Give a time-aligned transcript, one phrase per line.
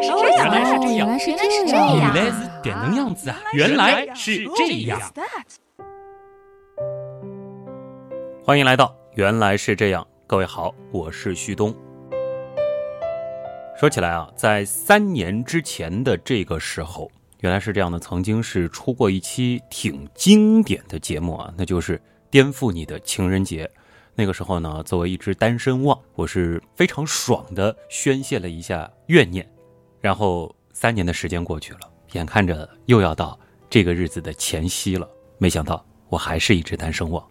[0.00, 3.36] 来是这样，原来是这样，原来是这这样样原来是点能样子啊！
[3.52, 4.98] 原来是这样。
[8.44, 11.74] 欢迎来到原来是这样，各位好，我是旭东。
[13.78, 17.10] 说起来啊，在三年之前的这个时候，
[17.40, 23.70] 原来是这样的，曾经是出过一期挺经典的节目啊，那就是颠覆你的情人节。
[24.14, 29.46] 那个时候呢，作为一只单身汪，我是非常爽的宣泄了一下怨念。
[30.00, 31.80] 然后三年的时间过去了，
[32.12, 37.24] 眼看着又要到这个日子的前夕了，没想到我还是一只单身汪，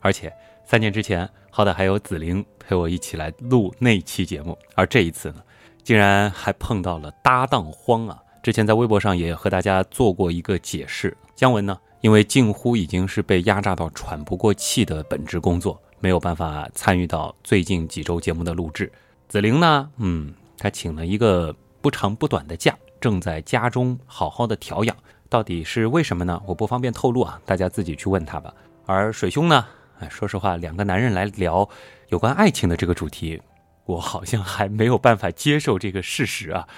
[0.00, 0.32] 而且
[0.64, 5.42] 三年之前好歹还有紫菱陪我一起来录那期节目，而这一次呢，
[5.82, 8.22] 竟然还碰到了搭档荒啊！
[8.42, 18.90] 之前在微博上也和大家做过一个解释，姜文呢，因为近乎已经是被压榨到喘不过气的本职工作，没有办法参与到最近几周节目的录制。
[19.28, 24.96] 紫菱呢，嗯，她请了一个不长不短的假，正在家中好好的调养。
[25.28, 26.40] 到底是为什么呢？
[26.46, 28.54] 我不方便透露啊，大家自己去问他吧。
[28.86, 29.66] 而水兄呢，
[29.98, 31.68] 哎，说实话，两个男人来聊
[32.08, 33.40] 有关爱情的这个主题，
[33.86, 36.68] 我好像还没有办法接受这个事实啊。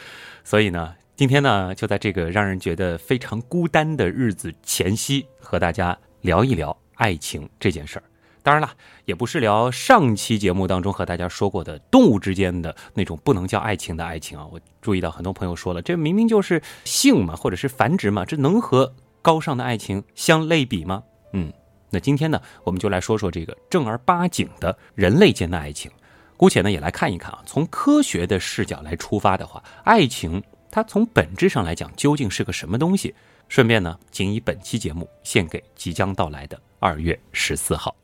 [0.42, 8.05] 所以呢，今天呢，就在这个让人觉得非常孤单的日子前夕，和大家聊一聊爱情这件事儿。
[8.45, 8.75] 当然了，
[9.06, 14.47] 也不是聊上期节目当中和大家说过的动物之间的那种不能叫爱情的爱情啊。
[14.53, 21.03] 我注意到很多朋友说了，这明明就是性嘛，或者是繁殖嘛，这能和高尚的爱情相类比吗？
[21.33, 21.51] 嗯，
[21.89, 25.91] 那今天呢，我们就来说说这个正儿八经的人类间的爱情。
[26.36, 33.14] 姑且呢，也来看一看啊，从科学的视角来出发的话，爱情它从本质上来讲究竟是个什么东西？
[33.48, 37.97] 顺便呢，仅以本期节目献给即将到来的二月十四号。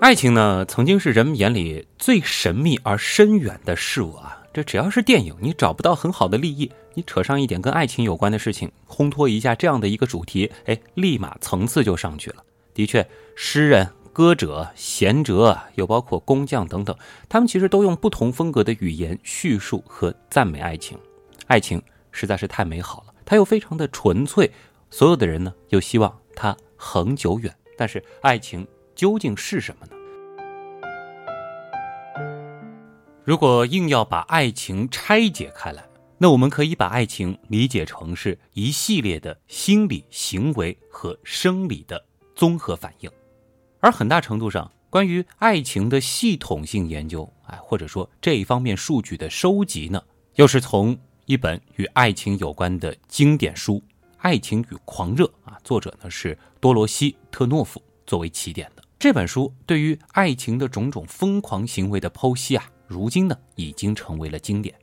[0.00, 4.42] 爱情呢，曾经是人们眼里最神秘而深远的事物啊。
[4.50, 12.42] 这只要是电影，你找不到很好的立意，你扯上一点跟爱情有关的事情，烘托一下这样的一个主题，哎，立马层次就上去了。
[12.72, 13.06] 的确，
[13.36, 16.96] 诗人、歌者、贤哲，又包括工匠等等，
[17.28, 20.98] 他们其实都用不同风格的语言叙述和赞美爱情。
[21.46, 21.80] 爱情
[22.10, 24.50] 实在是太美好了，它又非常的纯粹，
[24.90, 27.54] 所有的人呢又希望它恒久远。
[27.76, 28.66] 但是爱情。
[29.00, 29.92] 究竟是什么呢？
[33.24, 35.82] 如果硬要把爱情拆解开来，
[36.18, 43.10] 那我们可以把爱情理解成是一系列的心理行为和生理的综合反应，
[43.80, 50.02] 而很大程度上，关于爱情的系统性研究，哎，或者说这一方面数据的收集呢，
[50.34, 50.94] 又是从
[51.24, 53.76] 一本与爱情有关的经典书
[54.18, 58.79] 《爱情与狂热》啊，作者呢是多罗西特诺夫作为起点的。
[59.00, 64.74] 这本书对于爱情的种种疯狂行为的剖析啊，如今呢已经成为了经典。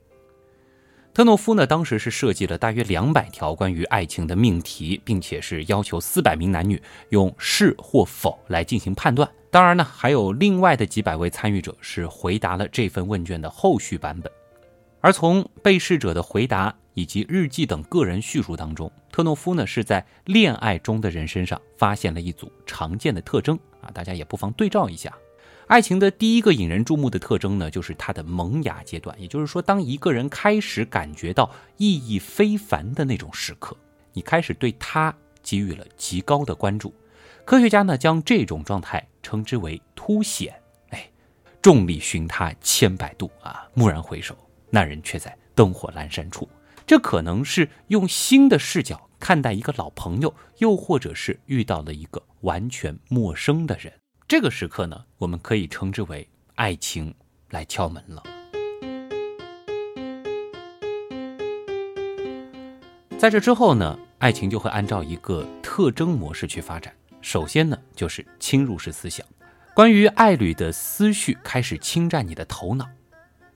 [1.14, 9.30] 特诺夫呢当时是设计了大约两百条关于爱情的命题，并且是要求四百名男女用是或否来进行判断。
[9.52, 14.32] 当然呢，还有另外的几百位参与者是回答了这份问卷的后续版本。
[15.00, 23.56] 而从被试者的回答以及日记等个人叙述当中，特诺夫呢是在恋爱中的人身上发现了一组常见的特征。
[23.92, 25.16] 大家也不妨对照一下，
[25.66, 29.14] 爱情的第一个引人注目的特征呢，就是它的萌芽阶段。
[29.20, 33.76] 也就是说，当一个人开始感觉到意义非凡的那种时刻，
[34.12, 36.94] 你开始对他给予了极高的关注。
[37.44, 40.54] 科学家呢，将这种状态称之为凸显。
[40.90, 41.08] 哎，
[41.62, 44.36] 众里寻他千百度啊，蓦然回首，
[44.68, 46.48] 那人却在灯火阑珊处。
[46.86, 52.22] 这可能是用新的视角看待一个老朋友，又或者是遇到了一个。
[52.42, 53.92] 完全陌生的人，
[54.28, 57.12] 这个时刻呢，我们可以称之为爱情
[57.50, 58.22] 来敲门了。
[63.18, 66.94] 在这之后呢，爱情就会按照一个特征模式去发展。
[67.20, 69.26] 首先呢，就是侵入式思想，
[69.74, 72.88] 关于爱侣的思绪开始侵占你的头脑，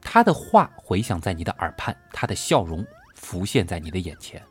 [0.00, 4.42] 他的话回响在你的耳畔，他的笑容浮现在你的眼前。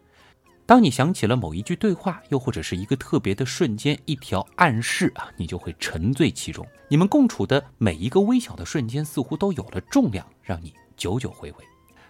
[0.72, 6.66] 当你想起了某一句对话，又或者是一个特别的瞬间，一条暗示啊，你就会沉醉其中。
[6.88, 11.58] 你们共处的每一个微小的瞬间，似乎都有了重量，让你久久回味。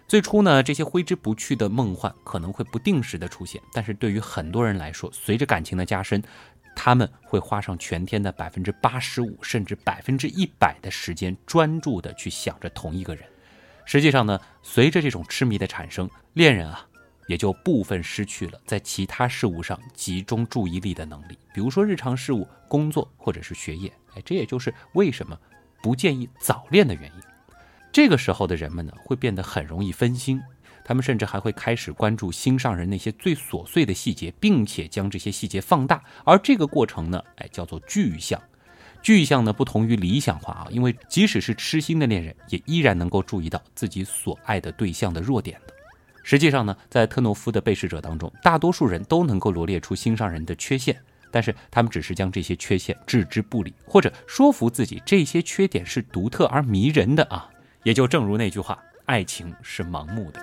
[0.06, 6.22] 最初呢，这些挥之不去的梦幻可能会不定时的出现，但是对于很多人来说，随着感情的加深，
[6.76, 13.24] 他们会花上全天的百分之八十五甚至百分之一百的时间，专注的去想着同一个人。
[13.84, 16.86] 实际上呢，随着这种痴迷的产生，恋人啊。
[17.32, 23.90] 也就部分失去了在其他事物上集中注意力的能力，比如说日常事务、工作或者是学业。
[24.14, 25.34] 哎，这也就是为什么
[25.82, 27.22] 不建议早恋的原因。
[27.90, 30.42] 这个时候的人们呢，会变得很容易分心，
[30.84, 36.04] 他们甚至还会开始关注心上人那些最琐碎的细节，并且将这些细节放大。
[36.26, 38.38] 而这个过程呢，哎，叫做具象。
[39.02, 45.74] 具象呢，不同于理想化啊，因为即使是痴心的恋人，也依然能够注意到自己所爱的对象的弱点的。
[46.22, 50.98] 实际上呢，在特诺夫的被试者当中，大多数人都能够罗列出心上人的缺陷，
[51.30, 57.48] 但是他们只是将这些缺陷置之不理，或者说服自己这些缺点是独特而迷人的啊。
[57.82, 60.40] 也就正如那句话，爱情是盲目的。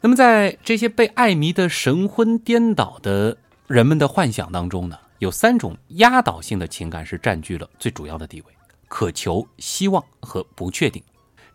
[0.00, 3.38] 那么在这些被爱迷的神魂颠倒的。
[3.68, 8.46] 人们的幻想当中呢，有三种压倒性的情感是占据了最主要的地位：
[8.86, 11.02] 渴求、希望和不确定。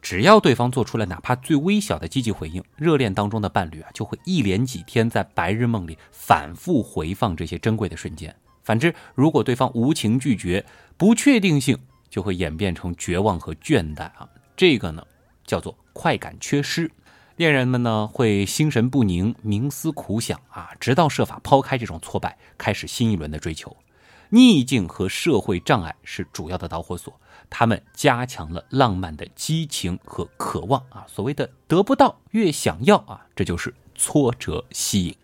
[0.01, 8.35] 只要对方做出了哪怕最微小的积极回应，热恋当中的伴侣啊，就会一连几天在白日梦里反复回放这些珍贵的瞬间。
[8.63, 10.65] 反之，如果对方无情拒绝，
[10.97, 11.77] 不确定性
[12.09, 14.27] 就会演变成绝望和倦怠啊。
[14.55, 15.05] 这个呢，
[15.45, 16.91] 叫做快感缺失。
[17.37, 23.75] 恋人们呢会心神不宁，冥思苦想啊，直到设法抛开这种挫败，开始新一轮的追求。
[24.29, 27.19] 逆境和社会障碍是主要的导火索，
[27.51, 31.05] 他们加强了浪漫的激情和渴望啊。
[31.07, 35.15] 所谓的得不到越想要啊，这就是挫折吸引。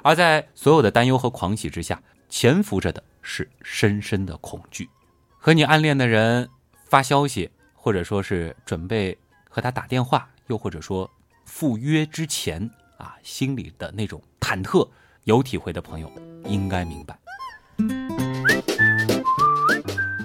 [0.00, 4.88] 而在所有的担忧和狂喜之下，潜伏着的是深深的恐惧。
[5.36, 6.48] 和你暗恋的人
[6.86, 9.18] 发消息，或者说是准备
[9.50, 10.26] 和他打电话。
[10.48, 11.10] 又或者说，
[11.46, 14.86] 赴约之前啊，心里的那种忐忑，
[15.24, 16.12] 有体会的朋友
[16.44, 17.18] 应该明白。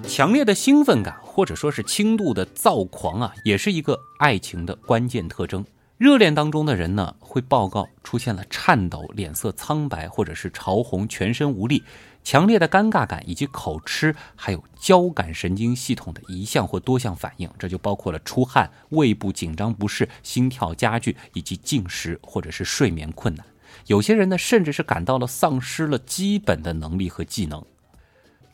[0.09, 5.63] 强烈的兴奋感，或者说是轻度的躁狂啊，也是一个爱情的关键特征。
[5.99, 11.83] 热恋当中的人呢，会报告出现了颤抖、脸色苍白，或者是潮红、全身无力。
[12.23, 23.45] 强烈的尴尬感以及口吃，还有交感神经系统的一项或多项反应，这就包括了出汗、胃部紧张不适、心跳加剧以及进食或者是睡眠困难。
[23.85, 27.63] 有些人呢，甚至是感到了丧失了基本的能力和技能。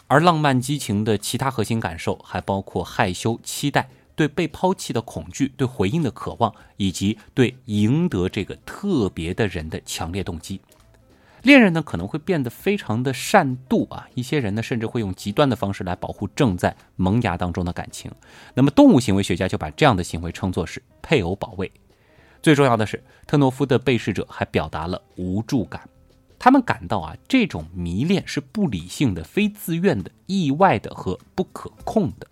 [0.08, 10.62] 而浪漫激情的其他核心感受还包括害羞、期待、对被抛弃的恐惧、对回应的渴望，以及对赢得这个特别的人的强烈动机。
[11.42, 18.12] 恋人呢可能会变得非常的善妒啊，一些人呢甚至会用极端的方式来保护正在萌芽当中的感情。
[18.56, 21.72] 那么动物行为学家就把这样的行为称作是配偶保卫。
[22.42, 25.88] 最重要的是，特诺夫的被试者还表达了无助感，
[26.46, 32.28] 他们感到啊这种迷恋是不理性的、非自愿的、意外的和不可控的。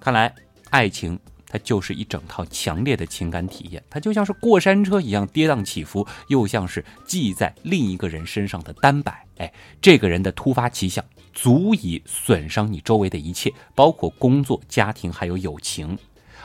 [0.00, 0.34] 看来
[0.70, 1.20] 爱情。
[1.46, 9.26] 它就是一整套强烈的情感体验，它就像是过山车一样跌宕起伏，又像是系在另一个人身上的单摆。
[9.36, 11.04] 哎，这个人的突发奇想
[11.34, 15.98] 足以损伤你周围的一切，包括工作、家庭还有友情。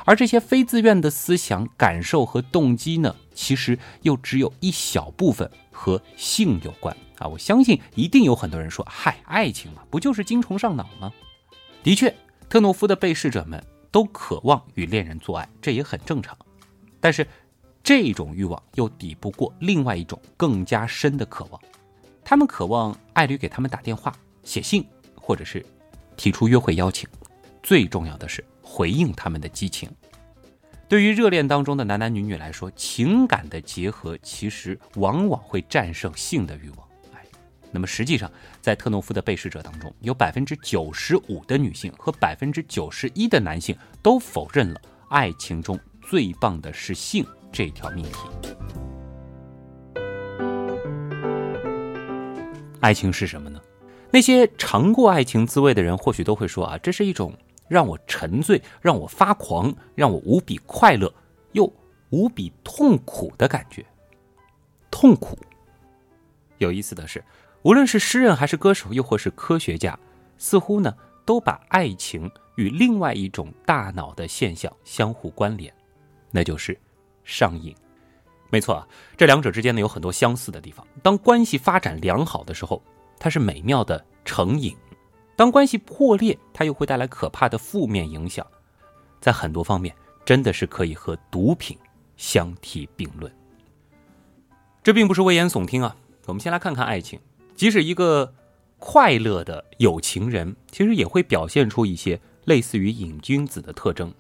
[0.08, 7.28] 而这些非自愿的思想、感受和动机呢，其实又只有一小部分和性有关啊！
[7.28, 11.12] 我相信一定有很多人说：“嗨，爱情嘛，不就是精虫上脑吗？”
[11.84, 12.16] 的确，
[12.48, 13.62] 特诺夫的被试者们。
[13.90, 16.38] 都渴望与恋人做爱，这也很正常。
[17.00, 17.26] 但是，
[17.82, 21.60] 这种欲望又抵不过另外一种更加深的渴望。
[22.24, 25.66] 他们渴望爱侣给他们打电话、写信，或者是
[26.18, 27.10] 提出约会邀请。
[27.68, 29.92] 最重要的是回应他们的激情。
[30.88, 36.88] 对于热恋当中的男男女女来说，情感的结合其实往往会战胜性的欲望。
[37.14, 37.26] 哎
[37.70, 38.32] 那么实际上，
[38.62, 45.78] 在特诺夫的被试者当中，有百分之九十五的女性和百分之九十一的男性都否认了爱情中
[46.10, 48.20] 最棒的是性这条命题。
[52.80, 53.60] 爱情是什么呢？
[54.10, 57.34] 那些尝过爱情滋味的人或许都会说啊，这是一种
[57.68, 61.14] 让我沉醉、让我发狂、让我无比快乐
[61.52, 61.72] 又
[62.10, 63.86] 无比痛苦的感觉。
[64.90, 65.38] 痛苦。
[66.58, 67.24] 有意思的是。
[67.64, 69.98] 无论是诗人还是歌手，又或是科学家，
[70.38, 70.96] 似乎呢
[71.26, 75.74] 都把爱情与另外一种大脑的现象相互关联，
[76.32, 76.80] 那就是
[77.26, 77.76] 上瘾。
[78.50, 80.86] 没错啊，这两者之间呢有很多相似的地方。
[81.04, 82.82] 当关系发展良好的时候，
[83.20, 84.74] 它是美妙的成瘾；
[85.38, 88.46] 当关系破裂，它又会带来可怕的负面影响。
[89.22, 91.78] 在很多方面，真的是可以和毒品
[92.18, 93.32] 相提并论。
[94.82, 97.20] 这并不是危言耸听啊，我们先来看看爱情。
[97.56, 98.34] 即使一个
[98.80, 104.12] 快乐的有情人，其实也会表现出一些类似于瘾君子的特征。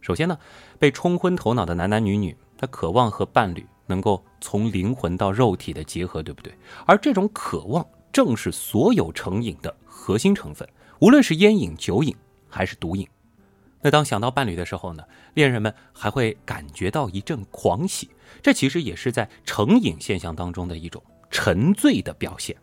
[0.00, 0.36] 首先呢，
[0.80, 6.52] 被冲昏头脑的男男女女，他渴望和伴侣能够从灵魂到肉体的结合，对不对？
[6.86, 10.66] 而这种渴望正是所有成瘾的核心成分，
[11.00, 12.16] 无论是烟瘾、酒瘾
[12.48, 13.06] 还是毒瘾。
[13.82, 15.04] 那当想到伴侣的时候呢，
[15.34, 18.08] 恋人们还会感觉到一阵狂喜，
[18.40, 22.56] 这其实也是在成瘾现象当中的一种沉醉的表现。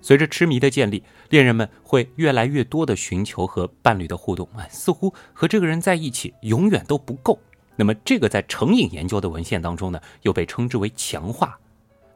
[0.00, 7.38] 随着痴迷的建立，恋人们会越来越多的寻求和伴侣的互动，哎，似乎和这个人在一起永远都不够。
[7.76, 11.60] 那么，这个在成瘾研究的文献当中呢，又被称之为强化。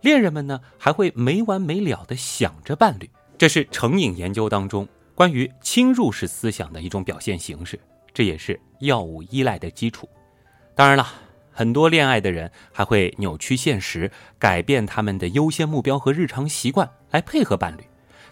[0.01, 7.79] 恋人们呢，还会没完没了的想着伴侣，这是成瘾研究当中关于侵入式思想的一种表现形式，
[8.13, 10.09] 这也是药物依赖的基础。
[10.75, 11.07] 当然了。
[11.53, 17.83] 很多恋爱的人还会扭曲现实，改变他们的优先目标和日常习惯来配合伴侣。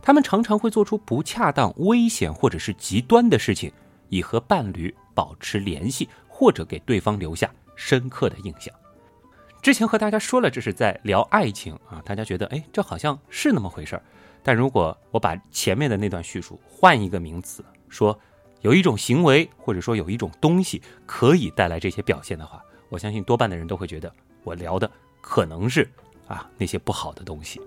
[0.00, 3.70] 他们常常会做出不恰当、危险或者是极端的事情，
[4.08, 8.72] 以和伴侣保持联系，或者给对方留下深刻的印象。
[9.60, 14.02] 之前和大家说了，这是在聊爱情啊，大家觉得哎，这好像是那么回事儿。
[14.42, 18.18] 但如果我把前面的那段叙述换一个名词，说
[18.62, 22.62] 有一种行为或者说有一种东西可以带来这些表现的话。
[22.88, 24.10] 我相信多半的人都会觉得，
[24.44, 25.86] 我聊的可能是
[26.26, 27.60] 啊那些不好的东西。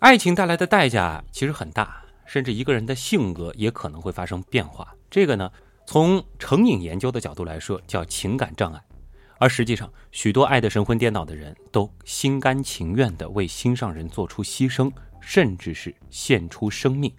[0.00, 4.94] 爱情带来的代价其实很大，甚至一个人的性格也可能会发生变化。
[5.10, 5.50] 这个呢，
[5.86, 8.82] 从成瘾研究的角度来说，叫情感障碍。
[9.38, 14.90] 而实际上，许多爱的神魂颠倒的人都心甘情愿的为心上人做出牺牲，
[15.20, 17.12] 甚至是献出生命。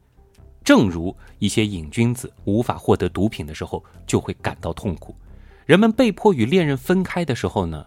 [0.63, 5.15] 正如一些瘾君子无法获得毒品的时候，就会感到痛苦；
[5.65, 7.85] 人们被迫与恋人分开的时候呢，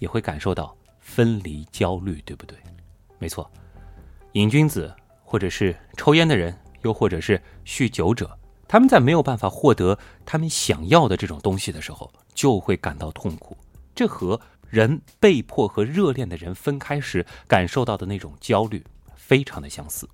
[0.00, 2.58] 也会感受到分离焦虑，对不对？
[3.18, 3.48] 没错，
[4.32, 4.92] 瘾君子
[5.22, 8.36] 或者是抽烟的人，又或者是酗酒者，
[8.68, 13.56] 他们在没有办法获得他们想要的这种东西的时候，就会感到痛苦。
[13.94, 20.08] 这和人被迫和热恋的人分开时感受到的那种焦虑非常的相似。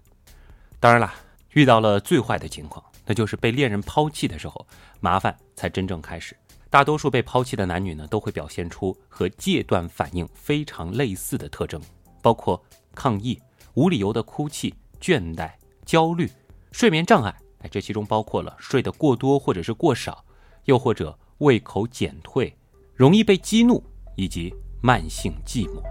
[0.78, 1.12] 当然了。
[1.54, 4.66] 遇到了最坏的情况，那就是被恋人抛弃的时候，
[5.00, 6.34] 麻烦才真正开始。
[6.70, 11.78] 大多数被抛弃的男女呢，都会表现出和戒断反应非常类似的特征，
[12.22, 13.38] 包括抗议、
[13.74, 15.50] 无理由的哭泣、倦怠、
[15.84, 16.26] 焦虑、
[16.70, 17.36] 睡眠障碍。
[17.62, 20.24] 哎，这其中包括了睡得过多或者是过少，
[20.64, 22.54] 又或者胃口减退、
[22.94, 23.82] 容易被激怒
[24.16, 25.82] 以及慢性寂寞。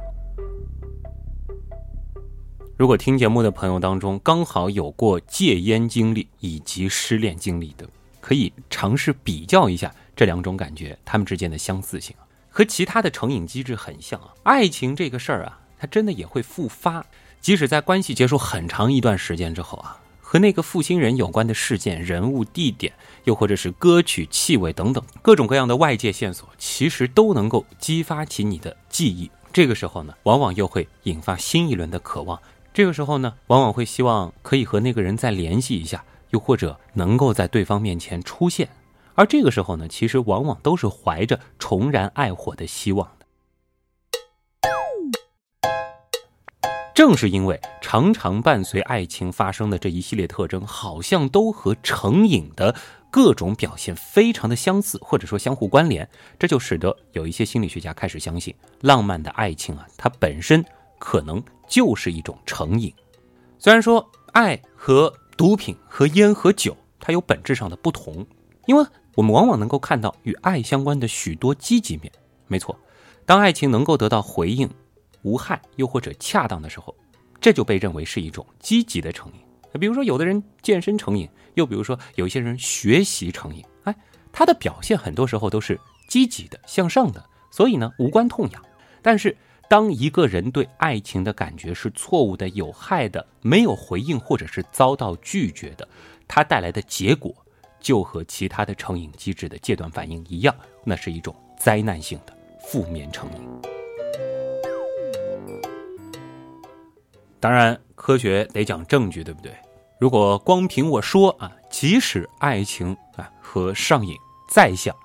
[2.77, 7.87] 如果听节目的朋友当中刚好有过戒烟经历以及失恋经历的，
[8.19, 12.15] 可以尝试比较一下这两种感觉，他们之间的相似性，
[12.49, 14.33] 和其他的成瘾机制很像啊。
[14.43, 17.05] 爱情这个事儿啊，它真的也会复发，
[17.39, 20.00] 即使在关系结束很长一段时间之后啊，
[20.31, 22.93] 和那个负心人有关的事件、人物、地点，
[23.25, 29.29] 又或者是歌曲、气味等等各种各样的外界线索，其实都能够激发起你的记忆。
[29.51, 32.41] 这个时候呢，往往又会引发新一轮的渴望。
[32.73, 38.69] 这个时候呢，往往会希望可以和那个人再联系一下，又或者能够在对方面前出现。
[39.15, 43.25] 而这个时候呢，其实往往都是怀着重燃爱火的希望的。
[47.01, 52.75] 正是因为常常伴随爱情发生的这一系列特征，好像都和成瘾的
[53.09, 60.63] 各种表现非常的相似，或者说相互关联，这就使得有一些心理学家开始相信，浪漫的爱情啊，它本身。
[60.99, 62.93] 可能就是一种成瘾。
[63.57, 68.23] 虽然说爱和毒品、和烟和酒，它有本质上的不同，
[68.67, 72.13] 因为我们往往能够看到与爱相关的许多积极面。
[72.45, 72.77] 没错，
[73.25, 74.69] 当爱情能够得到回应、
[75.23, 76.95] 无害又或者恰当的时候，
[77.39, 79.79] 这就被认为是一种积极的成瘾。
[79.79, 83.95] 比如说，有的人健身成瘾，又比如说有一些人学习成瘾，哎，
[84.31, 88.61] 他的表现很多时候都是积极的、向上的，所以呢无关痛痒。
[89.01, 89.35] 但是，
[89.69, 95.87] 当一个人对爱情的感觉是错误的、有害的、没有回应或者是遭到拒绝的，
[96.27, 97.33] 它带来的结果
[97.79, 102.37] 就和其他的成瘾机制的戒断反应一样，那是一种灾难性的
[102.67, 103.70] 负面成瘾。
[107.41, 109.51] 当然，科学得讲证据，对不对？
[109.99, 114.15] 如果光凭我说啊，即使爱情啊和上瘾
[114.47, 114.95] 再像，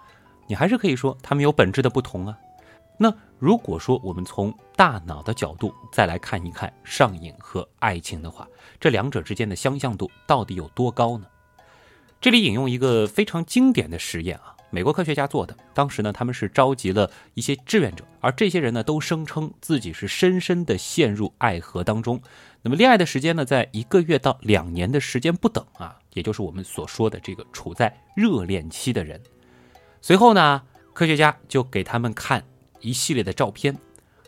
[0.47, 2.39] 你还是可以说它们有本质的不同啊。
[2.99, 8.47] 那如果说我们从大脑的角度再来看一看上瘾和爱情的话，
[8.79, 11.27] 这两者之间的相像度到底有多高呢？
[12.21, 15.57] 这里引用一个非常经典的实验啊，美国科学家做的。
[15.73, 22.21] 当时呢，他们是召集了一些志愿者，而这些人呢都声称自己是深深的陷入爱河当中。
[22.63, 29.21] 那么恋爱的时间呢，在一个月到两年的时间不等啊，也就是我们所说的这个处在热恋期的人。
[30.03, 32.45] 随后呢，科学家就给他们看。
[32.83, 33.77] 一系列的照片，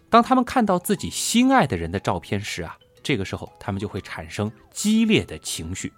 [0.09, 5.93] 当他们看到自己心爱的人的照片时啊，这个时候他们就会产生激烈的情绪。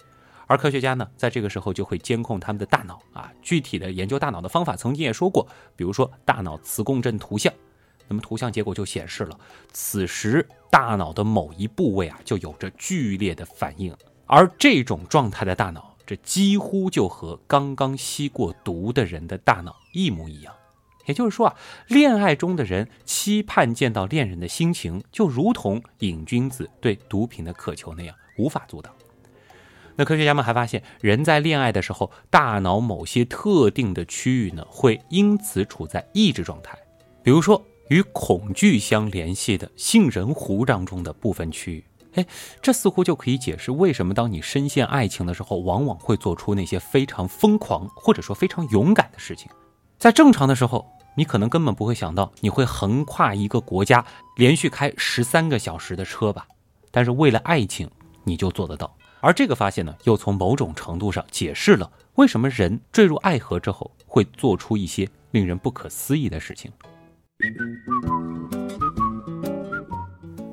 [0.51, 3.31] 而科学家呢，在这个时候就会监控他们的大脑啊。
[3.41, 7.53] 具体的研究大脑的方法，曾经也说过，比如说大脑磁共振图像，
[8.09, 9.39] 那么图像结果就显示了，
[9.71, 13.95] 此时大脑的某一部位啊，就有着剧烈的反应。
[14.25, 20.53] 而这种状态的大脑，这几乎就和刚刚吸过毒的人的大脑一模一样。
[21.05, 21.55] 也就是说啊，
[21.87, 28.93] 恋爱中的人期盼见到恋人的心情，就如同瘾君子对毒品的渴求那样，无法阻挡。
[30.01, 36.75] 那科学家们还发现，人在恋爱的时候，大脑某些特定的区域呢，会因此处在抑制状态。
[37.21, 42.25] 比如说，与恐惧相联系的杏仁核当中的部分区域，哎，
[42.63, 49.51] 这似乎就可以解释为什么当你深陷爱情的时候，往往会做出那些非常疯狂或者说非常勇敢的事情。
[49.99, 54.03] 在正常的时候，你可能根本不会想到你会横跨一个国家，
[54.35, 56.47] 连续开十三个小时的车吧？
[56.89, 57.87] 但是为了爱情，
[58.23, 58.91] 你就做得到。
[59.21, 66.71] 而这个发现呢，又从某种程度上解释了为什么人坠入爱河之后会做出一些令人不可思议的事情。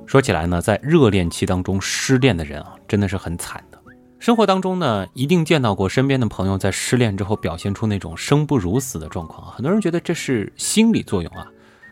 [0.07, 3.79] 说起来呢，在热恋期当中失恋的人啊，真的是很惨的。
[4.19, 9.51] 生活当中呢，一定见到过身边的朋友在失恋之后表现出那种生不如死的状况。
[9.53, 11.47] 很多人觉得这是心理作用啊，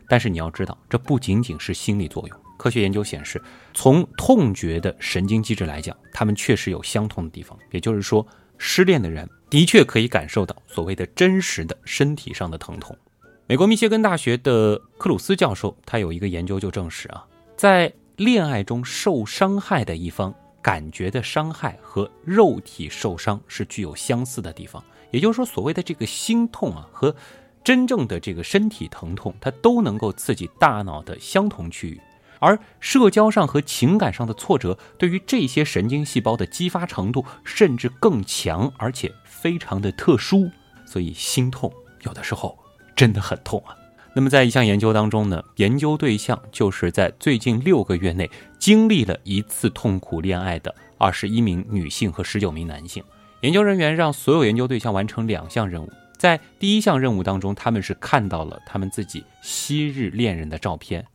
[0.08, 2.38] 但是你要知道，这不仅仅是心理作用。
[2.66, 3.40] 科学研究显示，
[3.74, 7.56] 从痛觉的神经机制来讲，他们确实有相同的地方。
[7.70, 8.26] 也就是说，
[8.58, 12.98] 失恋的人的确可以感受到所谓的真实的身体上的疼痛。
[13.46, 17.24] 美国密歇根大学的克鲁斯教授，他有一个研究就证实啊，
[17.56, 24.82] 在恋爱中受伤害的一方感觉的伤害和肉体受伤是具有相似的地方。
[25.12, 27.14] 也就是说，所谓的这个心痛啊，和
[27.62, 32.00] 真正的这个身体疼痛，它都能够刺激大脑的相同区域。
[32.38, 40.50] 而社交上和情感上的挫折，对于这些神经细胞的激发程度甚至更强，而且非常的特殊，
[40.84, 42.58] 所以心痛有的时候
[42.94, 43.76] 真的很痛啊。
[44.14, 53.04] 那么在一项研究当中呢，研究对象就是在最近六个月内经历了一次痛苦恋爱的二十一名女性和十九名男性。
[53.42, 61.06] 研究人员让所有研究对象完成两项任务，在第一项任务当中，他们是看到了他们自己昔日恋人的照片。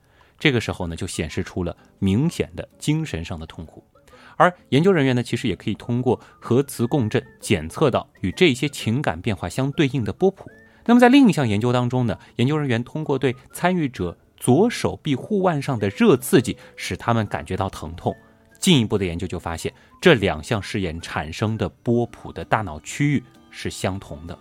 [0.42, 3.84] 这个时候呢，就显示出了明显的精神上的痛苦，
[4.38, 10.50] 而研究人员呢，其实也可以通过核磁共振检测到与这些情感变化相对应的波谱。
[10.86, 18.16] 那么在另一项研究当中呢，研究人员通过对参与者左手臂护腕上的热刺激，使他们感觉到疼痛。
[18.58, 24.36] 进一步的研究就发现，这两项试验产生的波谱的大脑区域是相同的。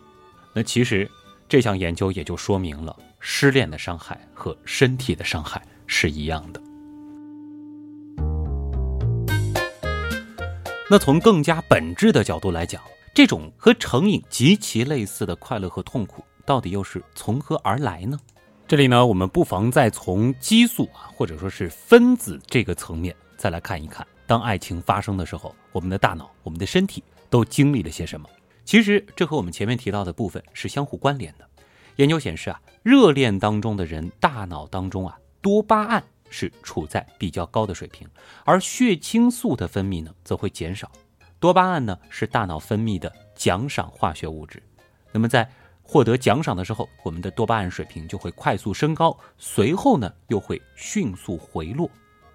[0.54, 1.06] 那其实
[1.46, 5.62] 这项研究也就说明了失恋的伤害和身体的伤害。
[5.92, 6.62] 是一样的。
[10.88, 12.80] 那从更加本质的角度来讲，
[13.12, 18.16] 这种和成瘾极其类似的快乐和痛苦，到底又是从何而来呢？
[18.68, 28.28] 这里呢，我们不妨再从激素啊，或者说是分子这个层面再来看一看，当爱情发生的时候，我们的大脑、我们的身体都经历了些什么？
[28.64, 31.44] 其实这和我们前面提到的部分是相互关联的。
[31.96, 35.18] 研究显示啊，热恋当中的人大脑当中啊。
[35.42, 38.08] 多巴胺是处在比较高的水平，
[38.44, 40.90] 而血清素的分泌呢则会减少。
[41.38, 44.62] 多巴胺呢是大脑分泌的奖赏化学物质，
[45.12, 45.50] 那么在
[45.82, 51.90] 获得奖赏的时候，我们的多巴胺水平就会快速升高，随后呢又会迅速回落。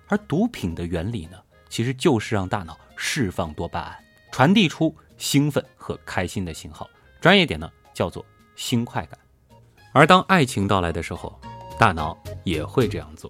[0.08, 1.38] 而毒品的原理呢，
[1.70, 6.90] 其实就是让大脑释放多巴胺，传递出兴奋和开心的信号，
[7.22, 9.18] 专业点呢叫做新快感。
[9.94, 11.40] 而当爱情到来的时候，
[11.78, 13.30] 大脑也会这样做。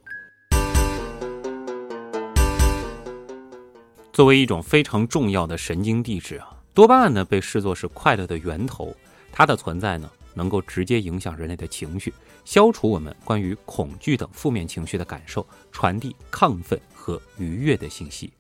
[4.14, 8.96] 作为一种非常重要的神经递质啊，多巴胺呢被视作是快乐的源头，
[9.32, 12.14] 它的存在呢能够直接影响人类的情绪，
[12.46, 18.32] 消除我们关于恐惧等负面情绪的感受，传递亢奋和愉悦的信息。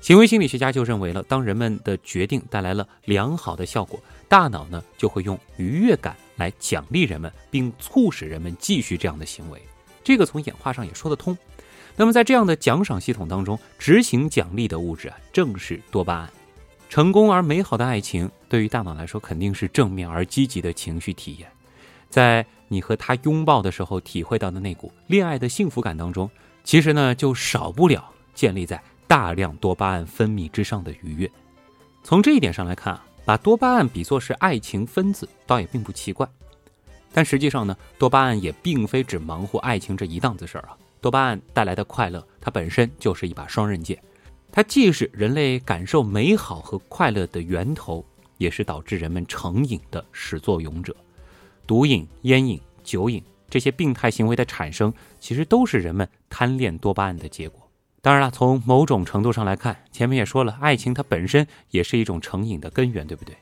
[0.00, 6.16] 行为心理学家就认为了，当人们的决定带来了良好的效果，大脑呢就会用愉悦感。
[6.36, 9.62] 来奖励人们，并促使人们继续这样的行为，
[10.02, 11.36] 这个从演化上也说得通。
[11.94, 16.30] 那么在这样的奖赏系统当中，执行奖励的物质啊，正是多巴胺。
[16.88, 21.48] 成功而美好的爱情，对于大脑来说肯定是正面而积极的情绪体验。
[22.08, 26.30] 在你和他拥抱的时候，体会到的那股恋爱的幸福感当中，
[26.64, 31.30] 其实呢，就少不了建立在大量多巴胺分泌之上的愉悦。
[32.02, 33.04] 从这一点上来看啊。
[33.24, 36.28] 把多巴胺比作是爱情分子，倒也并不奇怪。
[37.12, 40.76] 但实际上呢，多巴胺也并非只忙活爱情这一档子事儿啊。
[41.00, 44.00] 多巴胺带来的快乐，它本身就是一把双刃剑，
[44.50, 48.04] 它既是人类感受美好和快乐的源头，
[48.38, 50.96] 也是导致人们成瘾的始作俑者。
[51.66, 57.61] 毒瘾、烟瘾、酒瘾这些病态行为的产生，其实都是人们贪恋多巴胺的结果。
[58.04, 63.32] 当然了，从某种程度上来看，前面也说了，爱情它本身也是一种成瘾的根源，对不对？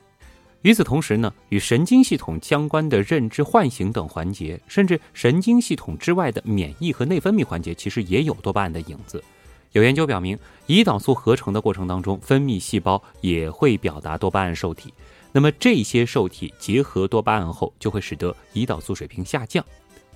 [0.60, 9.24] 与此同时呢，与神经系统相关的认知、唤醒等环节，甚至神经系统之外的免疫和内分泌环节，其实也有多巴胺的影子。
[9.72, 14.92] 有研究表明，胰岛素合成的过程当中，分泌细胞也会表达多巴胺受体。
[15.32, 19.64] 那么这些受体结合多巴胺后，就会使得胰岛素水平下降。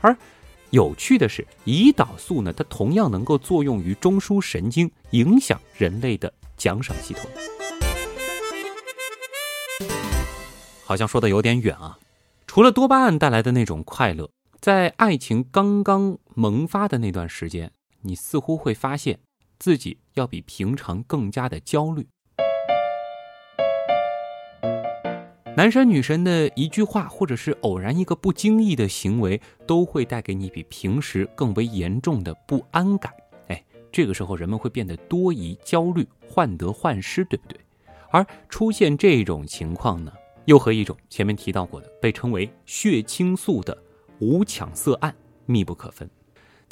[0.02, 0.14] 而
[0.74, 7.30] 有趣的是，胰岛素呢，它同样能够作用于中枢神经，影响人类的奖赏系统。
[10.84, 11.96] 好像说的有点远啊。
[12.48, 14.28] 除了多巴胺带来的那种快乐，
[14.60, 19.20] 在爱情刚刚萌发的那段时间，你似乎会发现
[19.60, 22.08] 自己要比平常更加的焦虑。
[25.56, 33.12] 男神女神的一句话，或者是偶然一个不经意的行为，都会带给你比平时更为严重的不安感。
[33.46, 37.56] 哎，这个时候人们会变得多疑、焦虑、患得患失，对不对？
[38.10, 40.12] 而出现这种情况呢？
[40.46, 43.80] 又和一种前面提到过的被称为血清素的
[44.18, 45.14] 无羟色胺
[45.46, 46.10] 密不可分。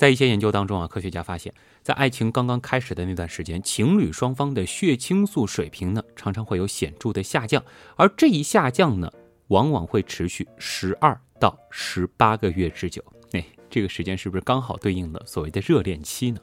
[0.02, 9.08] 在一些研究当中啊，科学家发现，在爱情刚刚开始的那段时间，情侣双方的血清素水平呢，常常会有显著的下降，而这一下降呢，
[9.46, 13.00] 往往会持续十二到十八个月之久。
[13.30, 16.40] 哎，这个时间是不是刚好对应了所谓的热恋期呢？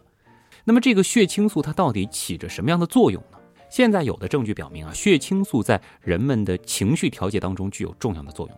[0.63, 3.37] 那么，这个血清素它到底起着什么样的作用呢？
[3.69, 8.57] 现在有的证据表明啊，血清素在人们的情绪调节当中具有重要的作用。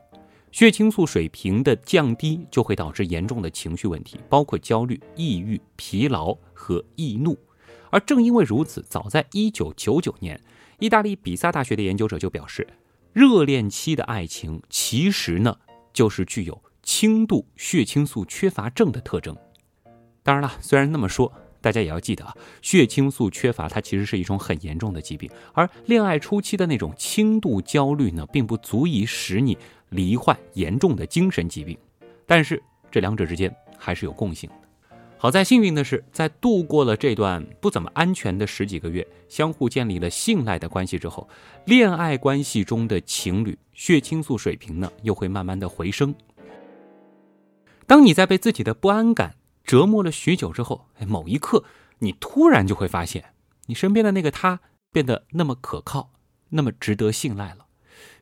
[0.51, 7.37] 血清素水平的降低就会导致严重的情绪问题，包括焦虑、抑郁、疲劳和易怒。
[7.89, 10.41] 而正因为如此，早在1999年，
[10.79, 12.67] 意大利比萨大学的研究者就表示，
[13.13, 15.57] 热恋期的爱情其实呢
[15.93, 19.35] 就是具有轻度血清素缺乏症的特征。
[20.23, 21.31] 当然了，虽然那么说。
[21.63, 29.55] 大家也要记得啊，血清素缺乏它其实是一种很严重的疾病，而恋爱初期的那种轻度焦虑呢，并不足以使你
[29.91, 31.77] 罹患严重的精神疾病。
[32.25, 34.55] 但是这两者之间还是有共性的。
[35.17, 41.29] 好在幸运的是，在度过了这段不怎么安全的十几个月，相互建立了信赖的关系之后，
[41.65, 46.13] 恋爱关系中的情侣血清素水平呢又会慢慢的回升。
[47.85, 49.35] 当你在被自己的不安感。
[49.63, 51.63] 折磨了许久之后，哎，某一刻，
[51.99, 53.23] 你突然就会发现，
[53.67, 54.59] 你身边的那个他
[54.91, 56.11] 变得那么可靠，
[56.49, 57.67] 那么值得信赖了。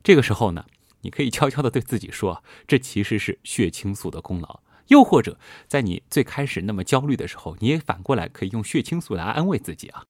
[0.03, 0.65] 这个时候呢，
[1.01, 4.61] 你可以悄悄的对自己说，这其实是血清素的功劳。
[4.87, 10.03] 又或者，在你最开始那么焦虑的时候，你也反过来可以用血清素来安慰自己啊。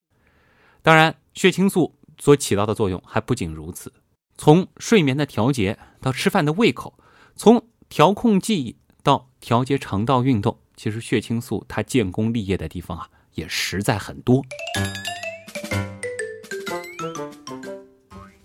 [0.82, 3.92] 当然，血清素所起到的作用还不仅如此，
[4.38, 6.98] 从睡眠的调节到吃饭的胃口，
[7.36, 10.58] 从调控记忆到调节肠道运动。
[10.78, 14.42] 其实血清素它建功立业的地方啊，也实在很多。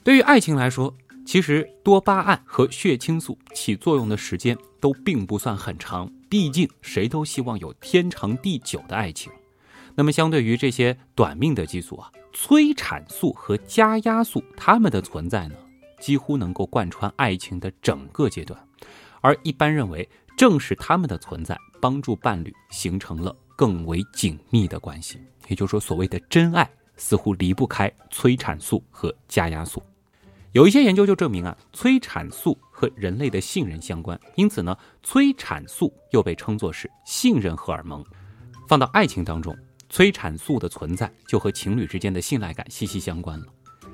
[0.02, 9.32] 对于爱情来说，其实多巴胺和血清素起作用的时间都并不算很长，毕竟谁都希望有天长地久的爱情。
[9.94, 15.54] 那么相对于这些短命的激素啊，催产素和加压素它们的存在呢，
[16.00, 18.58] 几乎能够贯穿爱情的整个阶段。
[19.20, 21.56] 而一般认为，正是它们的存在。
[21.80, 29.82] 帮助伴侣形成了更为紧密的关系，也就是说，所谓的真爱似乎离不开催产素和加压素。
[30.54, 38.04] 有一些研究就证明啊，催产素和人类的信任相关，因此呢，催产素又被称作是信任荷尔蒙。
[38.68, 39.52] 放到爱情当中，
[39.88, 43.46] 催产素的存在就和情侣之间的信赖感息息相关了。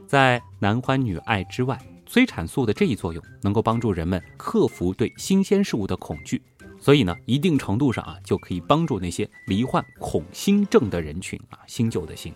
[0.06, 6.42] 在男欢女爱之外，催产素的这一作用能够帮助人们克服对新鲜事物的恐惧。
[6.78, 12.34] 所以呢，一定程度上啊，就可以帮助那些罹患恐新症的人群啊，新旧的新。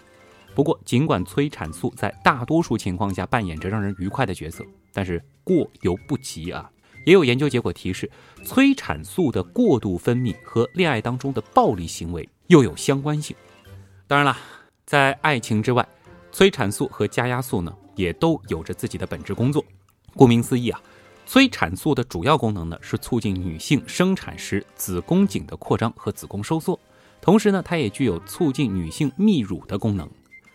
[0.55, 6.71] 不过，尽管催产素在大多数情况下扮演着让人愉快的角色，但是过犹不及啊。
[7.05, 8.11] 也有研究结果提示，
[8.45, 13.37] 催产素的过度分泌和恋爱当中的暴力行为又有相关性。
[14.07, 14.37] 当然了，
[14.87, 15.87] 在爱情之外，
[16.33, 19.63] 催产素和加压素呢，也都有着自己的本质工作。
[20.15, 20.81] 顾名思义啊。
[21.27, 26.79] 催产素的主要功能呢，是促进女性生产时子宫颈的扩张和子宫收缩，
[27.21, 30.07] 同时呢，它也具有促进女性泌乳的功能。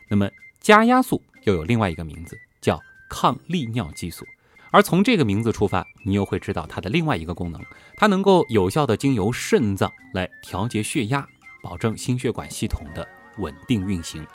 [0.10, 4.26] 那么，加压素又有另外一个名字，叫抗利尿激素。
[4.72, 7.62] 而从这个名字出发，你又会知道它的另外一个功能，
[7.96, 11.28] 它能够有效的经由肾脏来调节血压，
[11.62, 14.26] 保证心血管系统的稳定运行。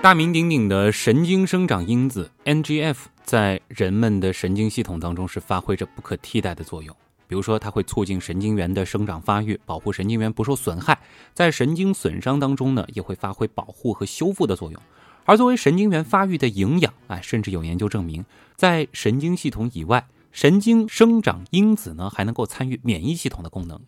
[0.00, 6.94] 大名鼎鼎的神经生长因子 NGF 在人们的神经系统当中是发挥着不可替代的作用。
[7.34, 11.00] 比如说，它会促进神经元的生长发育，保护神经元不受损害。
[11.32, 14.80] 在神经损伤当中呢，也会发挥保护和修复的作用。
[15.24, 23.80] 而作为神经元发育的营养，哎，甚至有研究证明，在神经系统以外，神经生长因子呢还能够参与免疫系统的功能。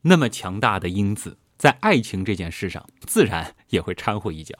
[0.00, 4.54] 那么强大的因子，在爱情这件事上，自然也会掺和一脚。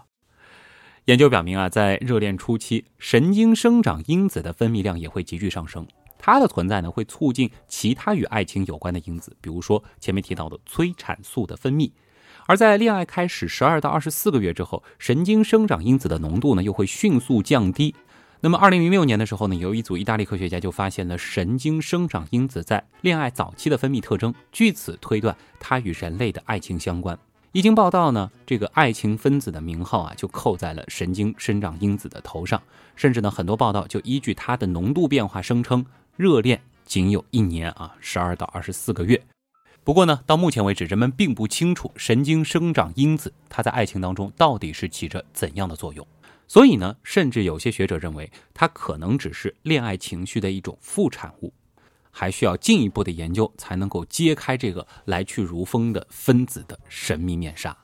[1.06, 5.86] 研究表明啊，在热恋初期，神经生长因子的分泌量也会急剧上升。
[6.18, 11.90] 它的存在呢，会促进其他与爱情有关的因子，比如说前面提到的催产素的分泌。
[12.46, 17.94] 而在恋爱开始十二到二十四个月之后，神经生长因子的浓度呢，又会迅速降低。
[18.40, 27.18] 那么，二零零六年的时候呢，有一组意大利科学家就发现了神经生长因子在恋爱早期的分泌特征，据此推断它与人类的爱情相关。
[27.52, 32.62] 一经报道呢，这个爱情分子的名号啊，就扣在了神经生长因子的头上，
[32.94, 35.84] 甚至呢，很多报道就依据它的浓度变化声称。
[36.16, 39.22] 热恋仅有一年啊，十二到二十四个月。
[39.84, 46.06] 不过呢，到目前为止，人们并不清楚神经生长因子它在爱情当中到底是起着怎样的作用。
[46.48, 51.52] 所以呢，甚至有些学者认为，它可能只是恋爱情绪的一种副产物，
[52.10, 57.76] 还需要进一步的研究才能够揭开这个来去如风的分子的神秘面纱。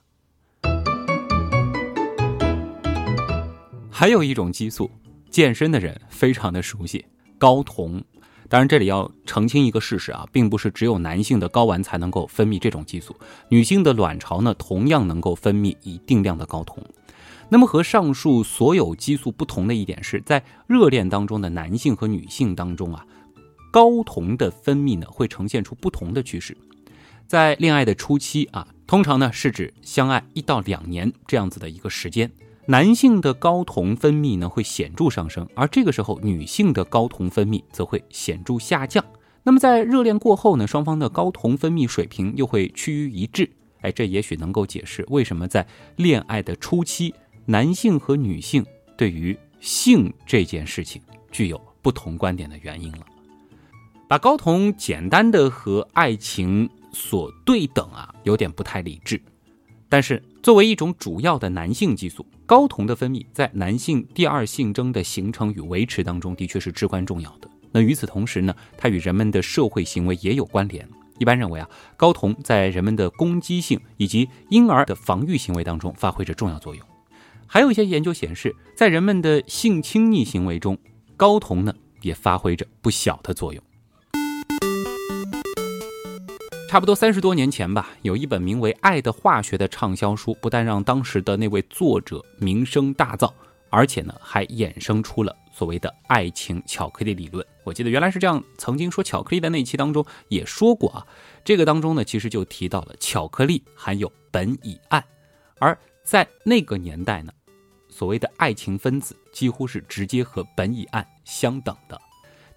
[3.90, 4.90] 还有一种激素，
[5.28, 7.04] 健身的人非常的熟悉，
[7.38, 8.02] 睾酮。
[8.52, 13.16] 当然，这里要澄清一个事实啊，并不是只有男性的睾丸才能够分泌这种激素，
[13.48, 16.84] 女性的卵巢呢同样能够分泌一定量的睾酮。
[17.48, 23.06] 那么和上述所有激素不同的一点是，在热恋当中的男性和女性当中啊，
[23.72, 26.54] 睾酮的分泌呢会呈现出不同的趋势。
[27.26, 32.30] 在恋爱的初期啊，通常呢是指相爱一到两年这样子的一个时间。
[32.72, 39.04] 男性的睾酮分泌呢会显著上升，而这个时候女性的睾酮分泌则会显著下降。
[39.42, 43.50] 那么在热恋过后呢，双方的睾酮分泌水平又会趋于一致。
[43.82, 48.64] 哎，这也许能够解释为什么在恋爱的初期，男性和女性
[48.96, 53.00] 对于性这件事情具有不同观点的原因了。
[54.08, 59.20] 把睾酮简单的和爱情所对等啊，有点不太理智。
[59.92, 62.24] 但是作为一种主要的男性激素。
[62.46, 67.50] 睾酮的分泌在男性第二性征的形成与维持当中的确是至关重要的。
[67.72, 70.88] 那与此同时呢，它与人们的社会行为也有关联。
[71.18, 76.82] 一般认为啊，睾酮在人们的攻击性以及婴儿的防御行为当中发挥着重要作用。
[77.46, 80.78] 还有一些研究显示，在人们的性亲昵行为中，
[81.18, 83.62] 睾酮呢也发挥着不小的作用。
[86.72, 93.30] 差不多三十多年前吧，有一本名为《爱的化学》的畅销书，不但让当时的那位作者名声大噪，
[93.68, 97.46] 而且呢，还衍生出了所谓的爱情巧克力理论。
[97.62, 101.06] 我记得原来是这样，曾经说巧克力的那一期当中也说过啊，
[101.44, 105.04] 这个当中呢，其实就提到了巧克力含有苯乙胺，
[105.58, 107.30] 而在那个年代呢，
[107.90, 112.00] 所谓的爱情分子几乎是直接和苯乙胺相等的。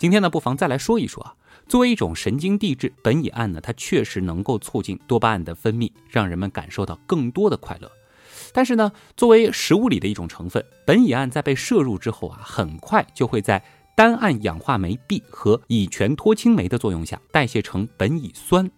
[0.06, 1.34] 今天呢，不妨再来说一说啊。
[1.68, 7.92] 作为一种神经递质，苯乙胺呢，它确实能够促进多巴胺的分泌，让人们感受到更多的快乐。
[8.54, 13.66] 但是呢，作为食物里的一种成分，苯乙胺在被摄入之后啊，很快就会在
[13.96, 18.70] 单胺氧化酶 B 和乙醛脱氢酶的作用下代谢成苯乙酸。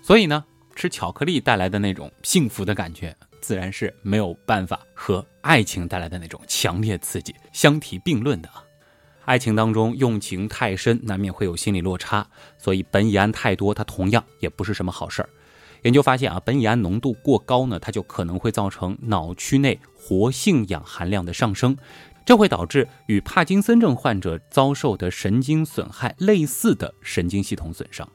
[0.00, 0.42] 所以呢，
[0.74, 8.64] 吃巧克力带来的那种幸福的感觉，自然是没有办法和爱情带来的那种强烈刺激相提并论的啊。
[9.24, 12.26] 爱情当中用情太深，难免会有心理落差，
[12.58, 15.28] 所以苯乙胺太多，它同样也不是什么好事儿。
[15.82, 21.76] 研究发现啊，苯乙胺浓度过高呢，它就可能会造成脑区内活性氧含量的上升，
[22.24, 28.08] 这会导致与帕金森症患者遭受的神经损害类似的神经系统损伤。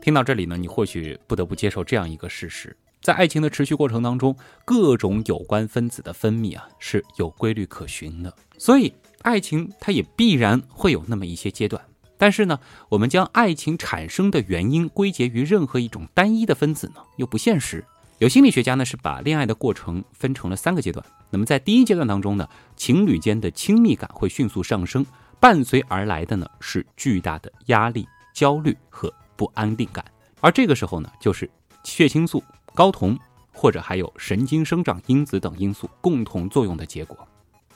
[0.00, 2.76] 听到这里呢，你或许不得不接受这样一个事实。
[3.00, 11.82] 在爱情的持续过程当中，各种有关分子的分泌啊是有规律可循的，所以爱情它也必然会有那么一些阶段。
[12.18, 12.60] 但是呢，
[12.90, 17.82] 我们将爱情产生的原因归结于任何一种单一的分子呢，又不现实。
[18.18, 21.02] 有心理学家呢是把恋爱的过程分成了三个阶段。
[21.30, 25.06] 那么在第一阶段当中呢，情侣间的亲密感会迅速上升，
[25.40, 30.04] 伴随而来的呢是巨大的压力、焦虑和不安定感，
[30.42, 31.48] 而这个时候呢，就是
[31.82, 32.44] 血清素。
[32.74, 33.18] 睾酮
[33.52, 37.16] 或者还有神经生长因子等因素共同作用的结果，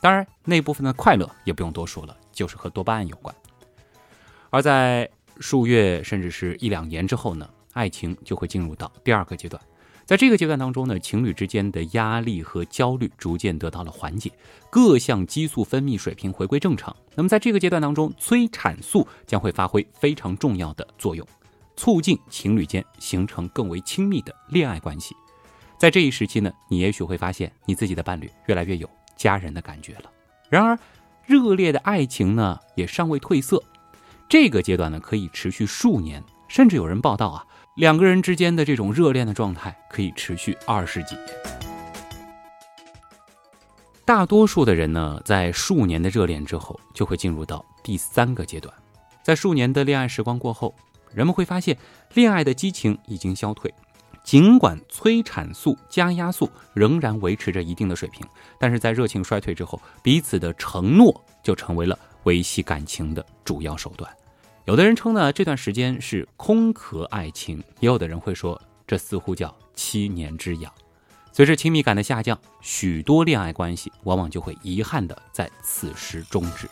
[0.00, 3.34] 当然那部分的快乐也不用多说了，就是和多巴胺有关。
[4.50, 9.60] 而在数月甚至是一两年之后呢，爱情就会进入到第二个阶段。
[10.06, 14.30] 在这个阶段当中呢，情侣之间的压力和焦虑逐渐得到了缓解，
[14.70, 16.94] 各项激素分泌水平回归正常。
[17.14, 21.26] 那么在这个阶段当中，催产素将会发挥非常重要的作用，
[21.76, 25.14] 促进情侣间形成更为亲密的恋爱关系。
[25.78, 30.10] 在这一时期呢，你也许会发现你自己的伴侣越来越有家人的感觉了。
[30.48, 30.78] 然而，
[31.26, 33.62] 热烈的爱情呢也尚未褪色，
[34.28, 37.46] 这个阶段呢可以持续数年，甚至有人报道啊。
[37.76, 41.26] 两个人之间的这种热恋的状态可以持续二十几年。
[44.04, 48.72] 大多数的人呢，在数年的热恋之后，就会进入到第三个阶段。
[49.24, 50.72] 在数年的恋爱时光过后，
[51.14, 51.78] 人们会发现，
[52.14, 53.72] 恋爱的激情已经消退。
[54.22, 58.26] 尽管催产素、加压素仍然维持着一定的水平，
[58.58, 64.10] 但是在热情衰退之后，彼此的承诺就成为了维系感情的主要手段。
[64.64, 70.72] 有的人称呢这段时间是空壳爱情，也有的人会说这似乎叫七年之痒。
[71.30, 76.66] 随着亲密感的下降，许多恋爱关系往往就会遗憾的在此时终止。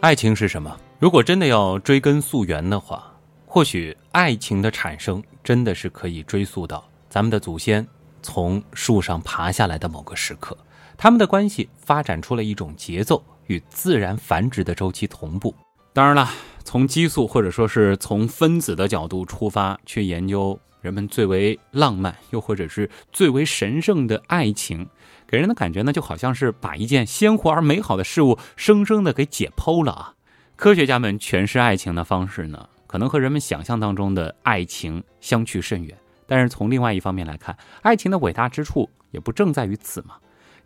[0.00, 0.74] 爱情是什么？
[0.98, 3.12] 如果真的要追根溯源的话，
[3.44, 7.86] 或许爱情的产生真的是可以追溯到咱们的祖先
[8.22, 10.56] 从树上爬下来的某个时刻。
[10.96, 15.54] 他们的关系发展出了一种节奏，与自然繁殖的周期同步。
[15.92, 16.30] 当然了，
[16.64, 24.88] 从激素或者说是从分子的角度出发去研究人们最为浪漫又或者是最为神圣的爱情，
[25.30, 30.14] 给人的感觉呢，就好像是把一件鲜活而美好的事物生生的给解剖了啊！
[30.56, 35.96] 科学家们诠释爱情的方式呢，可能和人们想象当中的爱情相去甚远。
[36.26, 40.16] 但是从另外一方面来看，爱情的伟大之处也不正在于此吗？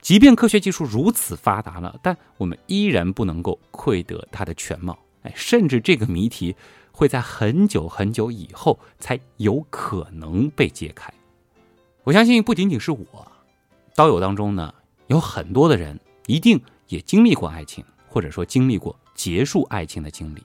[0.00, 4.98] 即便科学技术如此发达了，但我们依然不能够窥得它的全貌。
[5.24, 6.56] 哎，甚至这个谜题
[6.90, 11.12] 会在很久很久以后才有可能被揭开。
[12.04, 13.32] 我相信不仅仅是我，
[13.94, 14.74] 刀友当中呢
[15.06, 20.44] 有很多的人一定也经历过爱情，或者说经历过结束爱情的经历。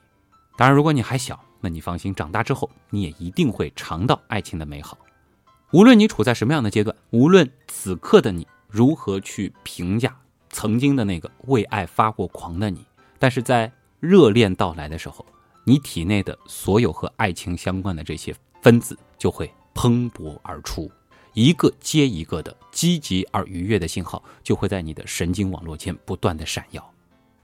[0.56, 4.96] 当然，如果你还小，那你放心，长大之后你也一定会尝到爱情的美好。
[5.72, 8.46] 无论你处在什么样的阶段，无论此刻的你。
[8.72, 10.16] 如何去评价
[10.48, 12.86] 曾经的那个为爱发过狂的你？
[13.18, 15.26] 但是在热恋到来的时候，
[15.64, 18.32] 你体内的所有和爱情相关的这些
[18.62, 20.88] 分子就会蓬勃而出，
[21.32, 26.92] 一个接一个的积极而愉悦的信号就会在你的神经网络间不断的闪耀，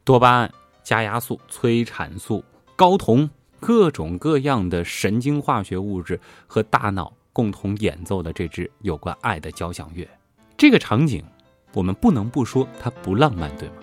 [0.04, 2.44] 多巴胺、加压素、催产素、
[2.76, 3.28] 睾酮，
[3.60, 10.08] 各种各样的神经化学物质和大脑共同演奏的这支有关爱的交响乐。
[10.56, 11.24] 这个场景，
[11.72, 13.74] 我们不能不说它不浪漫，对吗？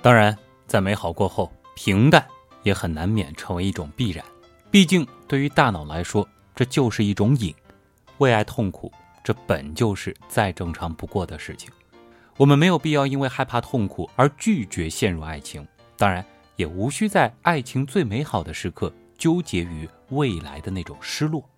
[0.00, 2.26] 当然，在美好过后，平淡
[2.62, 4.24] 也很难免成为一种必然。
[4.70, 7.54] 毕竟，对于大脑来说，这就是一种瘾。
[8.18, 11.70] 为爱痛苦，这本就是再正常不过的事情。
[12.36, 16.24] 我们没有必要因为害怕痛苦而拒绝陷入爱情，当然，
[16.56, 21.48] 也无需在爱情最美好的时刻纠结于未来的那种失落。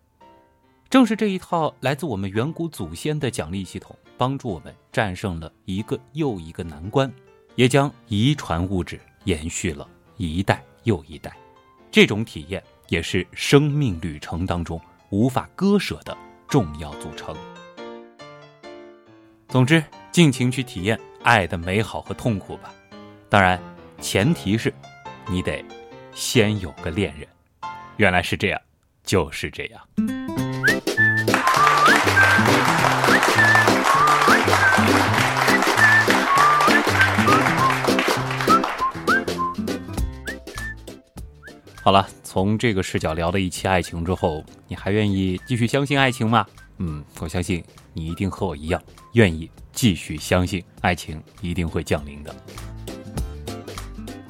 [0.88, 7.12] 正是这一套来自我们远古祖先的奖励系统，帮助我们战胜了一个又一个难关，
[7.55, 11.37] 也将遗传物质延续了一代又一代。
[11.90, 16.16] 这种体验也是生命旅程当中无法割舍的
[16.49, 17.35] 重要组成。
[19.49, 22.73] 总之，尽情去体验爱的美好和痛苦吧。
[23.29, 23.61] 当然，
[24.01, 24.73] 前提是，
[25.29, 25.65] 你得
[26.15, 27.27] 先有个恋人。
[27.97, 28.61] 原来是这样，
[29.05, 29.81] 就是这样。
[41.83, 46.47] 好了，从这个视角聊了一期爱情之后，你还愿意继续相信爱情吗？
[46.76, 47.64] 嗯，我相信
[47.95, 48.78] 你一定和我一样，
[49.14, 52.37] 愿意继续相信爱情一定会降临的。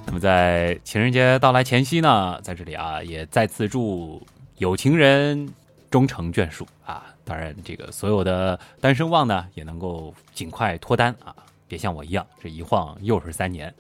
[0.06, 4.24] 那么在情人节到来前夕呢，在这里啊，也再次祝
[4.58, 5.52] 有情人
[5.90, 7.12] 终成眷属啊！
[7.24, 11.34] 当然，这个所有的单身旺呢，也能够尽快脱单啊，
[11.66, 13.74] 别像我一样，这一晃又是三年。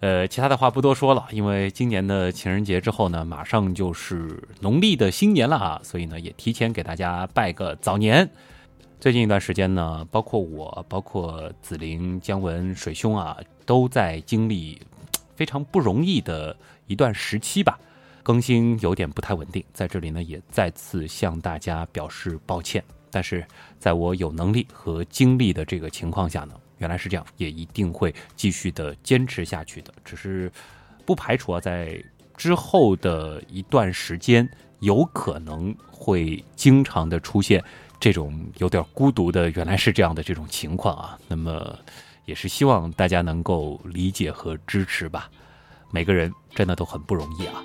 [0.00, 8.30] 呃，其他的话不多说了，因为今年的情人节之后呢，马上就是农历的新年了啊，所以呢，也提前给大家拜个早年。
[9.00, 13.36] 最近一段时间呢，包括我，包括紫菱、姜文、水兄啊，
[13.66, 14.80] 都在经历
[15.34, 17.76] 非常不容易的一段时期吧，
[18.22, 22.84] 更新有点不太稳定，在这里呢，也再次向大家表示抱歉。
[23.10, 23.44] 但是
[23.80, 26.54] 在我有能力和精力的这个情况下呢。
[26.78, 29.92] 原来是这样，也一定会继续的坚持下去的。
[30.04, 30.50] 只是
[31.04, 32.02] 不排除啊，在
[32.36, 34.48] 之后的一段时间，
[34.80, 37.62] 有可能会经常的出现
[37.98, 41.18] 这种有点孤独的，原来是这样的这种情况啊。
[41.26, 41.76] 那么，
[42.24, 45.30] 也是希望大家能够理解和支持吧。
[45.90, 47.62] 每个人真的都很不容易啊。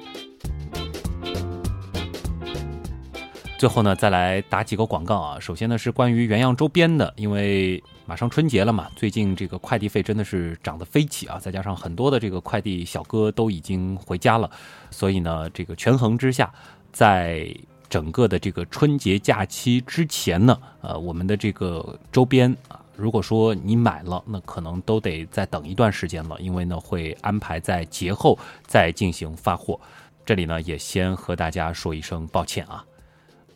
[3.60, 5.40] 最后呢，再来打几个广告啊。
[5.40, 11.40] 首先呢，是关于原样周边的，因为马上春节了嘛，最近这个快递费真的是涨得飞起啊。
[11.40, 14.52] 再加上很多的这个快递小哥都已经回家了，
[14.92, 16.52] 所以呢，这个权衡之下，
[16.92, 17.48] 在
[17.90, 28.38] 整个的这个春节假期之前呢，呃，我们的这个周边啊，如果说你买了，那可能都得再等一段时间了，因为呢，会安排在节后
[28.68, 29.80] 再进行发货。
[30.26, 32.84] 这里呢，也先和大家说一声抱歉啊。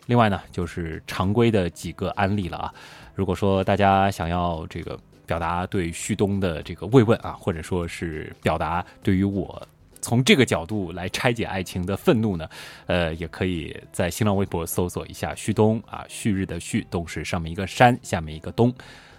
[0.05, 2.73] 另外呢，就是常规的几个案例了啊。
[3.17, 9.59] 如果说大家想要这个表达对旭东的这个慰问啊，或者说是表达对于我
[9.99, 12.47] 从这个角度来拆解爱情的愤怒呢，
[12.85, 18.71] 呃，也可以在新浪微博搜索一下旭东啊，旭日的旭，东是上面一个山，下面一个东。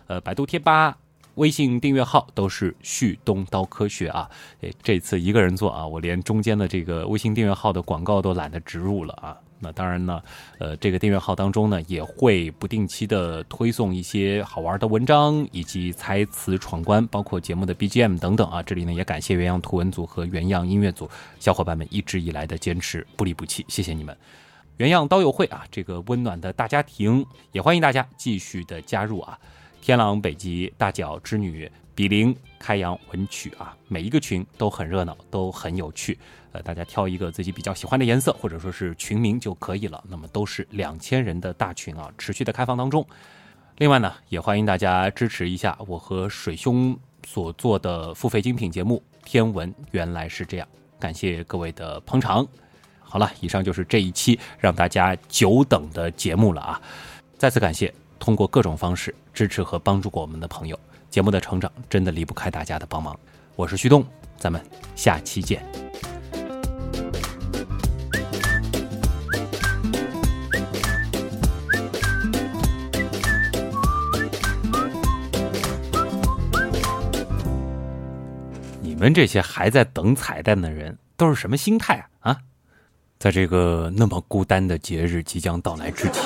[0.06, 0.96] 呃，百度贴吧、
[1.34, 4.30] 微信订阅号都是旭东刀科学啊。
[4.60, 9.36] 诶，这次一个人做啊，我连中间的这个微信订阅号的广告都懒得植入了啊。
[9.60, 10.22] 那当然呢，
[10.58, 18.62] 呃，这个订阅号当中呢，也会不定期的推送一些好玩的文章，以及猜词闯关，包括节目的 BGM 等等啊。
[18.62, 24.16] 这里呢，也感谢原样图文组和原样音乐组小伙伴们一直以来的坚持，不离不弃，谢谢你们。
[24.76, 29.38] 原样刀友会啊，这个温暖的大家庭，也欢迎大家继续的加入啊。
[29.88, 31.70] 天狼北极大脚织女。
[31.94, 36.18] 比邻开阳文曲啊，每一个群都很热闹，都很有趣。
[36.52, 40.04] 呃，大家挑一个自己比较喜欢的颜色，或者说是群名就可以了。
[40.06, 43.04] 那么都是两千人的大群啊，持续的开放当中。
[43.78, 46.94] 另外呢，也欢迎大家支持一下我和水兄
[47.26, 50.68] 所做的付费精品节目《天文原来是这样》，
[51.00, 52.46] 感谢各位的捧场。
[53.00, 56.82] 好了，以上就是这一期让大家久等的节目了啊！
[57.38, 60.78] 再次感谢通过各种方式支持和帮助过我们的朋友。
[61.10, 63.18] 节目的成长真的离不开大家的帮忙，
[63.56, 64.04] 我是旭东，
[64.36, 64.62] 咱们
[64.94, 65.64] 下期见。
[78.82, 82.32] 你们这些还在等彩蛋的人都是什么心态啊？
[82.32, 82.38] 啊，
[83.18, 86.24] 在这个那么孤单的节日即将到来之前，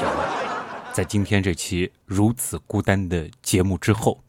[0.93, 4.23] 在今天这期如此孤单的节目之后。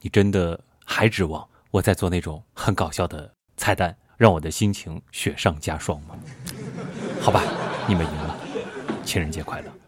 [0.00, 6.18] 你真的还指望我在做那种很搞笑的菜单，让我的心情雪上加霜吗？
[7.20, 7.40] 好吧，
[7.86, 8.36] 你们赢了，
[9.04, 9.81] 情人节快乐。